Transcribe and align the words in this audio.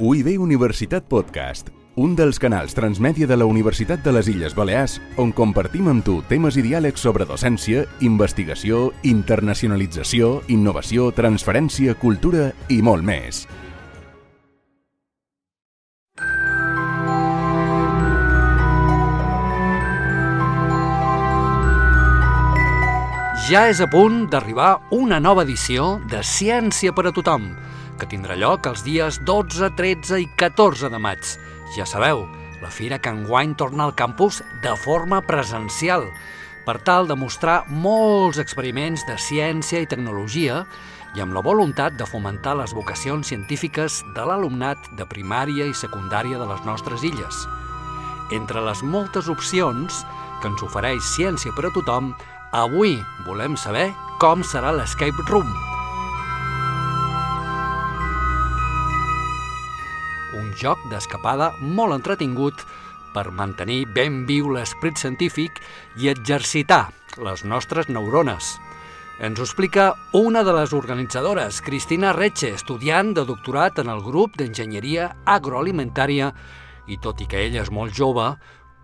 UIB 0.00 0.36
Universitat 0.38 1.08
Podcast, 1.10 1.72
un 1.98 2.12
dels 2.14 2.38
canals 2.38 2.70
transmèdia 2.70 3.26
de 3.26 3.34
la 3.34 3.48
Universitat 3.50 3.98
de 4.04 4.12
les 4.14 4.28
Illes 4.30 4.54
Balears 4.54 5.00
on 5.18 5.32
compartim 5.34 5.88
amb 5.90 6.04
tu 6.06 6.20
temes 6.30 6.54
i 6.54 6.62
diàlegs 6.62 7.02
sobre 7.02 7.26
docència, 7.26 7.82
investigació, 8.06 8.92
internacionalització, 9.02 10.44
innovació, 10.54 11.10
transferència, 11.10 11.96
cultura 11.98 12.52
i 12.70 12.78
molt 12.78 13.02
més. 13.02 13.42
Ja 23.50 23.66
és 23.66 23.82
a 23.82 23.90
punt 23.90 24.28
d'arribar 24.30 24.76
una 24.94 25.18
nova 25.18 25.42
edició 25.42 25.96
de 26.06 26.22
Ciència 26.22 26.94
per 26.94 27.08
a 27.10 27.12
tothom, 27.16 27.48
que 27.98 28.08
tindrà 28.08 28.36
lloc 28.38 28.66
els 28.70 28.84
dies 28.86 29.18
12, 29.26 29.72
13 29.76 30.20
i 30.22 30.28
14 30.38 30.90
de 30.92 31.00
maig. 31.02 31.34
Ja 31.74 31.84
sabeu, 31.86 32.24
la 32.62 32.70
fira 32.70 32.98
que 33.02 33.10
enguany 33.12 33.54
torna 33.58 33.84
al 33.84 33.94
campus 33.98 34.42
de 34.62 34.74
forma 34.78 35.20
presencial, 35.26 36.06
per 36.64 36.78
tal 36.84 37.08
de 37.08 37.16
mostrar 37.16 37.62
molts 37.68 38.38
experiments 38.42 39.04
de 39.08 39.16
ciència 39.18 39.82
i 39.82 39.88
tecnologia 39.90 40.64
i 41.16 41.22
amb 41.24 41.32
la 41.34 41.42
voluntat 41.44 41.96
de 41.96 42.06
fomentar 42.06 42.56
les 42.58 42.74
vocacions 42.76 43.30
científiques 43.30 44.02
de 44.16 44.26
l'alumnat 44.28 44.90
de 44.98 45.06
primària 45.08 45.68
i 45.68 45.74
secundària 45.74 46.38
de 46.38 46.48
les 46.50 46.66
nostres 46.68 47.06
illes. 47.06 47.46
Entre 48.36 48.60
les 48.60 48.82
moltes 48.84 49.30
opcions 49.32 50.02
que 50.42 50.52
ens 50.52 50.62
ofereix 50.62 51.00
Ciència 51.16 51.54
per 51.56 51.70
a 51.70 51.72
tothom, 51.74 52.12
avui 52.52 52.98
volem 53.26 53.56
saber 53.56 53.88
com 54.20 54.44
serà 54.44 54.74
l'Escape 54.76 55.24
Room. 55.32 55.67
Joc 60.60 60.82
d'escapada 60.90 61.52
molt 61.62 61.96
entretingut 61.96 62.64
per 63.14 63.30
mantenir 63.34 63.84
ben 63.94 64.24
viu 64.28 64.50
l'esperit 64.52 64.98
científic 65.00 65.62
i 65.98 66.10
exercitar 66.10 66.88
les 67.22 67.44
nostres 67.44 67.88
neurones. 67.88 68.56
Ens 69.18 69.40
ho 69.40 69.46
explica 69.46 69.88
una 70.14 70.44
de 70.46 70.52
les 70.54 70.72
organitzadores, 70.76 71.58
Cristina 71.66 72.12
Reche, 72.14 72.52
estudiant 72.54 73.10
de 73.16 73.24
doctorat 73.26 73.80
en 73.82 73.90
el 73.90 74.04
grup 74.06 74.36
d'Enginyeria 74.38 75.08
Agroalimentària 75.26 76.30
i 76.86 77.00
tot 77.02 77.18
i 77.20 77.26
que 77.26 77.40
ella 77.48 77.64
és 77.64 77.72
molt 77.74 77.96
jove, 77.98 78.28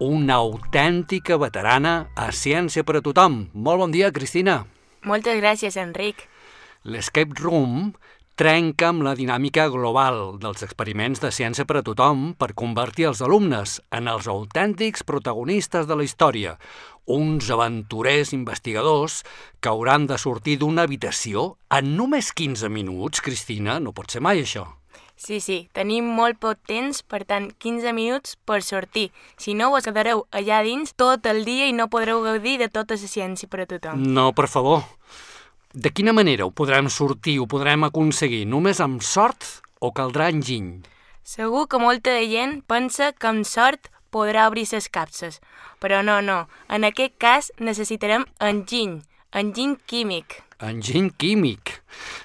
una 0.03 0.41
autèntica 0.43 1.39
veterana 1.39 2.09
a 2.19 2.33
Ciència 2.35 2.83
per 2.83 2.99
a 2.99 3.05
tothom. 3.05 3.45
Molt 3.55 3.85
bon 3.85 3.95
dia, 3.95 4.11
Cristina. 4.11 4.65
Moltes 5.07 5.39
gràcies, 5.39 5.79
Enric. 5.79 6.27
L'Escape 6.85 7.39
Room 7.39 7.93
trenca 8.35 8.89
amb 8.91 9.05
la 9.07 9.13
dinàmica 9.15 9.69
global 9.71 10.41
dels 10.43 10.65
experiments 10.67 11.21
de 11.23 11.31
ciència 11.31 11.63
per 11.71 11.77
a 11.79 11.83
tothom 11.87 12.33
per 12.35 12.57
convertir 12.59 13.07
els 13.13 13.21
alumnes 13.23 13.77
en 13.95 14.11
els 14.11 14.27
autèntics 14.27 15.05
protagonistes 15.07 15.87
de 15.87 15.95
la 15.95 16.03
història, 16.03 16.57
uns 17.07 17.51
aventurers 17.55 18.33
investigadors 18.35 19.21
que 19.61 19.71
hauran 19.71 20.09
de 20.11 20.19
sortir 20.19 20.57
d'una 20.59 20.83
habitació 20.89 21.53
en 21.71 21.95
només 21.95 22.33
15 22.35 22.73
minuts, 22.75 23.23
Cristina, 23.23 23.79
no 23.79 23.95
pot 23.95 24.11
ser 24.11 24.25
mai 24.25 24.43
això. 24.43 24.67
Sí, 25.15 25.39
sí, 25.39 25.69
tenim 25.71 26.09
molt 26.11 26.41
poc 26.43 26.59
temps, 26.67 27.05
per 27.07 27.23
tant, 27.23 27.53
15 27.63 27.95
minuts 27.95 28.35
per 28.45 28.65
sortir. 28.67 29.13
Si 29.39 29.55
no, 29.55 29.71
us 29.79 29.87
quedareu 29.87 30.25
allà 30.35 30.59
dins 30.67 30.91
tot 30.99 31.31
el 31.31 31.45
dia 31.47 31.71
i 31.71 31.77
no 31.77 31.87
podreu 31.87 32.25
gaudir 32.27 32.59
de 32.59 32.67
tota 32.67 32.99
la 32.99 33.13
ciència 33.15 33.47
per 33.49 33.63
a 33.63 33.69
tothom. 33.71 34.03
No, 34.03 34.33
per 34.35 34.49
favor. 34.51 34.83
De 35.75 35.91
quina 35.91 36.13
manera 36.15 36.45
ho 36.47 36.53
podrem 36.55 36.87
sortir, 36.87 37.41
ho 37.43 37.49
podrem 37.51 37.83
aconseguir? 37.83 38.45
Només 38.47 38.79
amb 38.79 39.01
sort 39.03 39.43
o 39.83 39.89
caldrà 39.91 40.29
enginy? 40.31 40.85
Segur 41.27 41.65
que 41.67 41.81
molta 41.83 42.15
de 42.15 42.29
gent 42.31 42.61
pensa 42.71 43.09
que 43.11 43.27
amb 43.27 43.43
sort 43.43 43.91
podrà 44.15 44.45
obrir 44.47 44.69
les 44.71 44.87
capses, 44.87 45.41
però 45.83 46.05
no, 46.07 46.21
no. 46.23 46.45
En 46.71 46.87
aquest 46.87 47.19
cas 47.19 47.51
necessitarem 47.59 48.23
enginy, 48.39 49.01
enginy 49.35 49.75
químic. 49.91 50.39
Enginy 50.63 51.11
químic. 51.19 51.81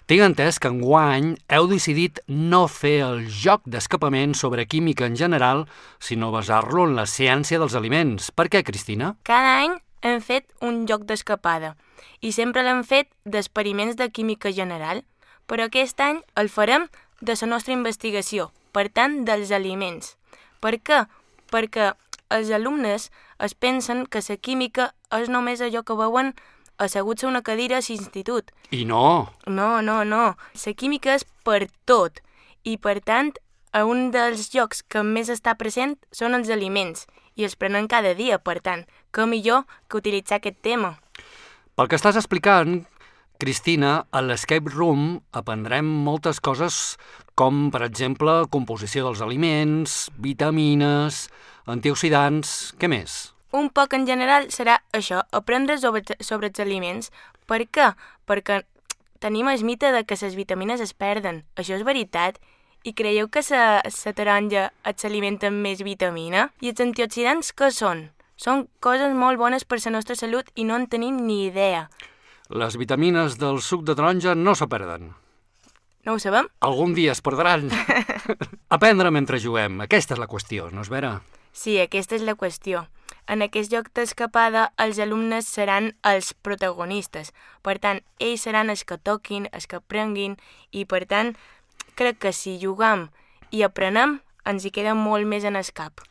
Tinc 0.06 0.28
entès 0.30 0.62
que 0.62 0.70
enguany 0.70 1.34
heu 1.50 1.66
decidit 1.74 2.22
no 2.30 2.68
fer 2.70 3.00
el 3.10 3.26
joc 3.34 3.66
d'escapament 3.66 4.38
sobre 4.38 4.70
química 4.70 5.10
en 5.10 5.18
general, 5.18 5.66
sinó 5.98 6.30
basar-lo 6.30 6.86
en 6.86 7.00
la 7.02 7.10
ciència 7.10 7.58
dels 7.58 7.74
aliments. 7.74 8.30
Per 8.30 8.46
què, 8.46 8.62
Cristina? 8.62 9.16
Cada 9.26 9.58
any 9.66 9.80
hem 10.02 10.22
fet 10.22 10.48
un 10.62 10.86
joc 10.88 11.06
d'escapada 11.10 11.76
i 12.22 12.32
sempre 12.32 12.64
l'hem 12.64 12.84
fet 12.84 13.10
d'experiments 13.26 13.98
de 14.00 14.10
química 14.10 14.52
general, 14.52 15.04
però 15.48 15.68
aquest 15.68 16.00
any 16.00 16.22
el 16.36 16.50
farem 16.50 16.88
de 17.22 17.36
la 17.42 17.48
nostra 17.48 17.74
investigació, 17.74 18.52
per 18.72 18.90
tant, 18.90 19.26
dels 19.26 19.52
aliments. 19.52 20.16
Per 20.60 20.78
què? 20.80 21.04
Perquè 21.52 21.94
els 22.30 22.52
alumnes 22.54 23.10
es 23.40 23.56
pensen 23.56 24.06
que 24.06 24.22
la 24.28 24.38
química 24.38 24.94
és 25.16 25.30
només 25.30 25.62
allò 25.62 25.84
que 25.84 25.98
veuen 25.98 26.34
asseguts 26.80 27.24
a 27.24 27.28
una 27.28 27.42
cadira 27.42 27.78
a 27.78 27.84
l'institut. 27.84 28.52
I 28.72 28.86
no. 28.86 29.34
No, 29.46 29.81
no, 29.81 30.04
no. 30.06 30.36
La 30.66 30.74
química 30.74 31.16
és 31.16 31.26
per 31.44 31.68
tot. 31.86 32.22
I, 32.64 32.78
per 32.78 33.00
tant, 33.02 33.34
a 33.72 33.86
un 33.86 34.12
dels 34.12 34.50
llocs 34.54 34.81
que 34.84 35.04
més 35.04 35.30
està 35.30 35.56
present 35.58 35.98
són 36.12 36.38
els 36.38 36.50
aliments. 36.50 37.06
I 37.36 37.46
els 37.48 37.56
prenen 37.56 37.88
cada 37.88 38.14
dia, 38.16 38.40
per 38.40 38.60
tant, 38.64 38.86
que 39.12 39.25
millor 39.25 39.66
que 39.88 40.00
utilitzar 40.02 40.40
aquest 40.40 40.62
tema. 40.66 40.96
Pel 41.75 41.88
que 41.88 41.97
estàs 42.00 42.18
explicant, 42.20 42.81
Cristina, 43.40 44.03
a 44.12 44.20
l'Escape 44.20 44.68
Room 44.74 45.22
aprendrem 45.31 45.88
moltes 46.03 46.42
coses 46.44 46.97
com, 47.40 47.69
per 47.72 47.86
exemple, 47.86 48.34
composició 48.52 49.06
dels 49.06 49.22
aliments, 49.24 50.09
vitamines, 50.19 51.28
antioxidants... 51.64 52.74
Què 52.75 52.90
més? 52.92 53.31
Un 53.56 53.72
poc 53.72 53.96
en 53.96 54.03
general 54.06 54.50
serà 54.52 54.75
això, 54.92 55.24
aprendre 55.31 55.80
sobre, 55.80 56.03
sobre 56.19 56.52
els 56.52 56.59
aliments. 56.59 57.14
Per 57.48 57.64
què? 57.72 57.88
Perquè 58.28 58.59
tenim 59.24 59.48
el 59.48 59.64
mite 59.64 59.96
de 59.96 60.03
que 60.03 60.19
les 60.19 60.36
vitamines 60.36 60.84
es 60.84 60.92
perden. 60.94 61.46
Això 61.56 61.80
és 61.80 61.88
veritat? 61.88 62.44
I 62.84 62.92
creieu 62.92 63.31
que 63.31 63.42
la, 63.50 63.81
la 63.88 64.14
taronja 64.19 64.69
s'alimenta 64.96 65.48
amb 65.48 65.64
més 65.64 65.80
vitamina? 65.80 66.50
I 66.59 66.75
els 66.75 66.84
antioxidants 66.84 67.56
què 67.56 67.72
són? 67.72 68.09
Són 68.40 68.70
coses 68.80 69.12
molt 69.12 69.36
bones 69.36 69.66
per 69.68 69.82
la 69.84 69.92
nostra 69.98 70.16
salut 70.16 70.48
i 70.56 70.64
no 70.64 70.78
en 70.80 70.86
tenim 70.88 71.18
ni 71.28 71.42
idea. 71.50 71.90
Les 72.50 72.78
vitamines 72.80 73.36
del 73.38 73.60
suc 73.62 73.84
de 73.84 73.96
taronja 74.00 74.36
no 74.36 74.54
se 74.56 74.68
perden. 74.72 75.10
No 76.08 76.16
ho 76.16 76.20
sabem? 76.24 76.48
Algun 76.64 76.94
dia 76.96 77.12
es 77.12 77.20
perdran. 77.22 77.68
Aprendre 78.76 79.12
mentre 79.12 79.42
juguem. 79.44 79.82
Aquesta 79.84 80.16
és 80.16 80.22
la 80.22 80.30
qüestió, 80.32 80.70
no 80.72 80.86
és 80.86 80.90
vera? 80.90 81.18
Sí, 81.52 81.76
aquesta 81.84 82.16
és 82.16 82.24
la 82.24 82.38
qüestió. 82.40 82.86
En 83.28 83.44
aquest 83.44 83.74
joc 83.74 83.90
d'escapada, 83.94 84.70
els 84.80 85.02
alumnes 85.04 85.46
seran 85.46 85.92
els 86.08 86.32
protagonistes. 86.34 87.34
Per 87.62 87.76
tant, 87.84 88.00
ells 88.24 88.46
seran 88.48 88.72
els 88.72 88.86
que 88.88 88.98
toquin, 88.98 89.50
els 89.52 89.68
que 89.68 89.82
prenguin, 89.84 90.38
i 90.72 90.86
per 90.88 91.04
tant, 91.12 91.34
crec 92.00 92.22
que 92.24 92.32
si 92.34 92.56
juguem 92.62 93.10
i 93.52 93.66
aprenem, 93.68 94.22
ens 94.48 94.64
hi 94.64 94.72
queda 94.72 94.96
molt 94.96 95.28
més 95.28 95.44
en 95.44 95.60
el 95.60 95.68
cap. 95.76 96.02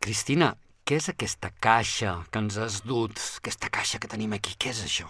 Cristina, 0.00 0.54
què 0.86 1.00
és 1.00 1.08
aquesta 1.10 1.50
caixa 1.58 2.12
que 2.30 2.38
ens 2.38 2.56
has 2.62 2.78
dut? 2.86 3.18
Aquesta 3.40 3.66
caixa 3.74 3.98
que 3.98 4.06
tenim 4.10 4.36
aquí, 4.36 4.52
què 4.54 4.70
és 4.70 4.84
això? 4.84 5.08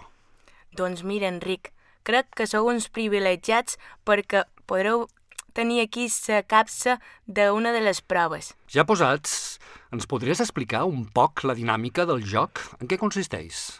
Doncs 0.73 1.03
mira, 1.05 1.29
Enric, 1.29 1.69
crec 2.01 2.31
que 2.33 2.47
sou 2.49 2.71
uns 2.71 2.87
privilegiats 2.89 3.77
perquè 4.07 4.47
podreu 4.65 5.05
tenir 5.53 5.83
aquí 5.83 6.07
la 6.27 6.41
capsa 6.41 6.97
d'una 7.27 7.73
de 7.75 7.81
les 7.85 8.01
proves. 8.01 8.55
Ja 8.73 8.87
posats, 8.89 9.59
ens 9.93 10.09
podries 10.09 10.41
explicar 10.41 10.85
un 10.89 11.05
poc 11.13 11.43
la 11.45 11.53
dinàmica 11.53 12.07
del 12.09 12.25
joc? 12.25 12.63
En 12.81 12.89
què 12.89 12.97
consisteix? 12.97 13.77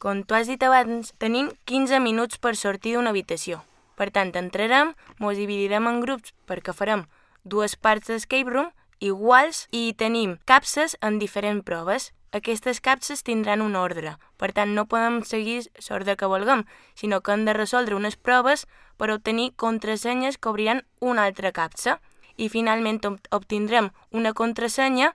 Com 0.00 0.22
tu 0.24 0.36
has 0.36 0.48
dit 0.48 0.64
abans, 0.64 1.12
tenim 1.20 1.50
15 1.68 2.00
minuts 2.00 2.40
per 2.40 2.54
sortir 2.56 2.96
d'una 2.96 3.12
habitació. 3.12 3.60
Per 4.00 4.08
tant, 4.08 4.32
entrarem, 4.32 4.96
ens 5.20 5.36
dividirem 5.36 5.92
en 5.92 6.00
grups 6.00 6.32
perquè 6.48 6.72
farem 6.72 7.04
dues 7.44 7.76
parts 7.76 8.08
d'escape 8.08 8.48
room 8.48 8.72
iguals 9.00 9.66
i 9.72 9.94
tenim 9.98 10.38
capses 10.44 10.96
en 11.00 11.18
diferents 11.18 11.64
proves. 11.64 12.12
Aquestes 12.34 12.80
capses 12.82 13.22
tindran 13.22 13.62
un 13.62 13.76
ordre, 13.78 14.16
per 14.36 14.50
tant 14.52 14.72
no 14.74 14.88
podem 14.90 15.20
seguir 15.22 15.60
l'ordre 15.86 16.16
que 16.18 16.26
vulguem, 16.26 16.64
sinó 16.98 17.20
que 17.22 17.30
hem 17.30 17.44
de 17.46 17.54
resoldre 17.54 17.94
unes 17.94 18.16
proves 18.16 18.66
per 18.98 19.12
obtenir 19.14 19.52
contrasenyes 19.54 20.38
que 20.38 20.50
obriran 20.50 20.82
una 20.98 21.28
altra 21.30 21.52
capsa 21.54 22.00
i 22.36 22.48
finalment 22.50 22.98
obtindrem 23.30 23.92
una 24.10 24.34
contrasenya 24.34 25.12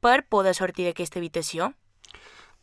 per 0.00 0.22
poder 0.30 0.54
sortir 0.54 0.86
d'aquesta 0.86 1.18
habitació. 1.18 1.72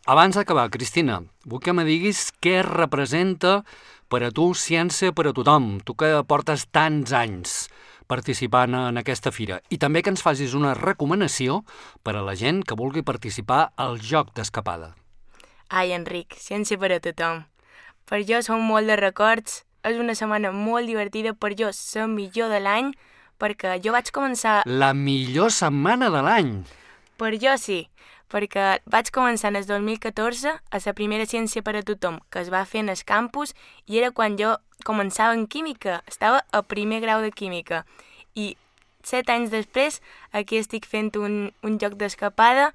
Abans 0.07 0.39
d'acabar, 0.39 0.69
Cristina, 0.71 1.19
vull 1.43 1.59
que 1.59 1.75
me 1.75 1.83
diguis 1.83 2.29
què 2.39 2.61
representa 2.63 3.65
per 4.07 4.23
a 4.23 4.31
tu 4.31 4.53
ciència 4.55 5.11
per 5.11 5.27
a 5.27 5.33
tothom, 5.35 5.81
tu 5.83 5.93
que 5.99 6.15
portes 6.23 6.65
tants 6.71 7.11
anys 7.13 7.65
participant 8.09 8.73
en 8.75 8.97
aquesta 8.99 9.31
fira. 9.31 9.59
I 9.69 9.77
també 9.77 10.01
que 10.01 10.11
ens 10.11 10.23
facis 10.25 10.55
una 10.57 10.73
recomanació 10.77 11.61
per 12.03 12.15
a 12.17 12.25
la 12.25 12.35
gent 12.35 12.63
que 12.65 12.77
vulgui 12.79 13.05
participar 13.05 13.69
al 13.77 14.01
joc 14.01 14.33
d'escapada. 14.35 14.95
Ai, 15.69 15.93
Enric, 15.93 16.33
ciència 16.41 16.79
per 16.81 16.89
a 16.95 16.99
tothom. 17.03 17.43
Per 18.09 18.23
jo 18.25 18.41
són 18.41 18.65
molt 18.65 18.89
de 18.89 18.97
records, 18.97 19.61
és 19.85 19.99
una 20.01 20.15
setmana 20.17 20.49
molt 20.51 20.89
divertida, 20.89 21.35
per 21.37 21.53
jo 21.53 21.69
la 21.69 22.07
millor 22.09 22.49
de 22.49 22.59
l'any, 22.65 22.91
perquè 23.39 23.77
jo 23.83 23.93
vaig 23.93 24.09
començar... 24.11 24.63
La 24.65 24.95
millor 24.97 25.53
setmana 25.53 26.09
de 26.09 26.23
l'any. 26.25 26.51
Per 27.21 27.35
jo 27.37 27.53
sí, 27.61 27.83
perquè 28.31 28.79
vaig 28.85 29.11
començar 29.11 29.51
en 29.51 29.59
el 29.59 29.67
2014 29.67 30.53
a 30.53 30.81
la 30.85 30.93
primera 30.93 31.25
ciència 31.25 31.63
per 31.65 31.75
a 31.75 31.83
tothom 31.83 32.19
que 32.29 32.43
es 32.43 32.51
va 32.53 32.65
fer 32.65 32.83
en 32.85 32.93
el 32.93 33.03
campus 33.05 33.55
i 33.87 33.99
era 33.99 34.11
quan 34.11 34.37
jo 34.37 34.55
començava 34.85 35.33
en 35.33 35.47
química, 35.47 36.03
estava 36.07 36.45
a 36.51 36.61
primer 36.63 37.01
grau 37.01 37.21
de 37.21 37.31
química. 37.31 37.83
I 38.35 38.55
set 39.03 39.29
anys 39.29 39.51
després 39.51 39.99
aquí 40.31 40.59
estic 40.59 40.87
fent 40.87 41.11
un, 41.17 41.51
un 41.63 41.79
joc 41.81 41.97
d'escapada 41.99 42.71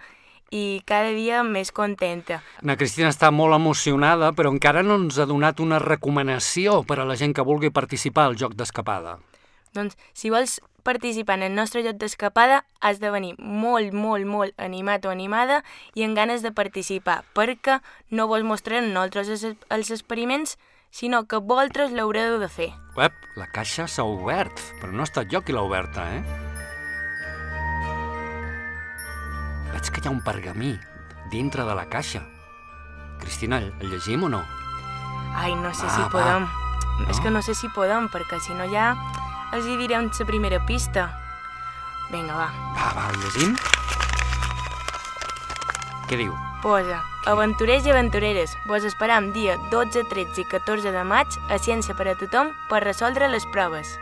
i 0.55 0.83
cada 0.87 1.11
dia 1.15 1.43
més 1.43 1.73
contenta. 1.75 2.41
La 2.63 2.77
Cristina 2.79 3.11
està 3.11 3.31
molt 3.35 3.57
emocionada, 3.57 4.31
però 4.37 4.53
encara 4.53 4.85
no 4.87 4.99
ens 5.01 5.19
ha 5.19 5.27
donat 5.27 5.61
una 5.61 5.81
recomanació 5.83 6.83
per 6.87 7.01
a 7.01 7.09
la 7.09 7.17
gent 7.19 7.35
que 7.35 7.47
vulgui 7.47 7.73
participar 7.75 8.29
al 8.29 8.39
joc 8.39 8.55
d'escapada. 8.59 9.19
Doncs, 9.75 9.99
si 10.15 10.31
vols 10.31 10.61
participar 10.85 11.39
en 11.41 11.49
el 11.49 11.55
nostre 11.57 11.83
joc 11.83 11.97
d'escapada, 11.99 12.63
has 12.81 13.01
de 13.01 13.11
venir 13.11 13.35
molt, 13.39 13.93
molt, 13.97 14.29
molt 14.29 14.55
animat 14.61 15.09
o 15.09 15.11
animada 15.11 15.63
i 15.97 16.05
amb 16.05 16.15
ganes 16.15 16.45
de 16.45 16.53
participar, 16.53 17.25
perquè 17.35 17.81
no 18.11 18.29
vols 18.31 18.47
mostrar 18.47 18.79
a 18.79 18.87
nosaltres 18.87 19.33
els, 19.33 19.59
els 19.73 19.91
experiments, 19.91 20.59
sinó 20.95 21.25
que 21.27 21.41
vosaltres 21.43 21.91
l'haureu 21.91 22.39
de 22.39 22.49
fer. 22.49 22.71
Ep, 22.95 23.17
la 23.41 23.49
caixa 23.51 23.89
s'ha 23.91 24.05
obert, 24.07 24.61
però 24.79 24.93
no 24.95 25.03
ha 25.03 25.09
estat 25.09 25.27
jo 25.33 25.41
qui 25.43 25.57
l'ha 25.57 25.65
oberta, 25.67 26.05
eh? 26.15 26.23
Veig 29.73 29.91
que 29.91 30.05
hi 30.05 30.07
ha 30.07 30.13
un 30.15 30.23
pergamí 30.23 30.77
dintre 31.33 31.65
de 31.67 31.75
la 31.75 31.89
caixa. 31.91 32.23
Cristina, 33.19 33.59
el 33.59 33.91
llegim 33.91 34.23
o 34.23 34.29
no? 34.29 34.45
Ai, 35.35 35.55
no 35.59 35.73
sé 35.75 35.89
Va, 35.89 35.97
si 35.97 36.03
va. 36.03 36.11
podem. 36.13 36.47
No? 37.01 37.09
És 37.11 37.19
que 37.19 37.31
no 37.35 37.43
sé 37.43 37.57
si 37.59 37.67
podem, 37.75 38.07
perquè 38.13 38.39
si 38.39 38.55
no 38.55 38.69
ja 38.71 38.93
els 39.53 39.67
hi 39.67 39.77
direm 39.77 40.09
la 40.09 40.27
primera 40.27 40.61
pista. 40.67 41.11
Vinga, 42.11 42.35
va. 42.35 42.49
Va, 42.77 42.93
va, 42.97 43.11
el 43.11 43.21
llegim? 43.21 43.57
Què 46.09 46.19
diu? 46.21 46.35
Posa, 46.65 47.03
aventurers 47.29 47.85
i 47.85 47.93
aventureres, 47.93 48.57
vos 48.69 48.85
esperam 48.89 49.33
dia 49.35 49.59
12, 49.71 50.07
13 50.09 50.41
i 50.41 50.45
14 50.49 50.93
de 50.93 51.05
maig 51.05 51.37
a 51.53 51.59
Ciència 51.61 51.97
per 51.97 52.09
a 52.09 52.17
tothom 52.17 52.55
per 52.71 52.81
resoldre 52.85 53.29
les 53.29 53.45
proves. 53.53 53.99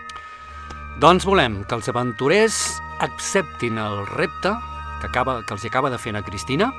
Doncs 1.02 1.26
volem 1.26 1.64
que 1.64 1.74
els 1.74 1.88
aventurers 1.90 2.58
acceptin 3.02 3.78
el 3.82 4.04
repte 4.12 4.52
que, 5.00 5.08
acaba, 5.08 5.40
que 5.42 5.54
els 5.56 5.64
acaba 5.66 5.90
de 5.90 5.98
fer 5.98 6.12
la 6.14 6.22
Cristina 6.22 6.70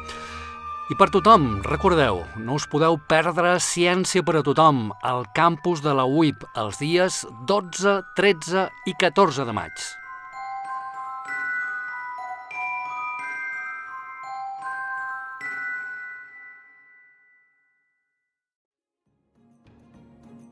i 0.94 0.96
per 0.96 1.08
tothom, 1.10 1.46
recordeu, 1.66 2.20
no 2.46 2.58
us 2.60 2.68
podeu 2.70 3.00
perdre 3.10 3.56
Ciència 3.64 4.22
per 4.22 4.36
a 4.38 4.44
tothom 4.46 4.92
al 5.02 5.26
campus 5.34 5.82
de 5.82 5.96
la 5.98 6.06
UIP 6.06 6.46
els 6.62 6.78
dies 6.84 7.24
12, 7.50 7.98
13 8.20 8.70
i 8.92 8.98
14 9.02 9.50
de 9.50 9.58
maig. 9.58 9.90